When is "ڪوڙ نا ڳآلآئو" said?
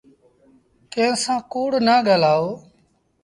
1.51-2.49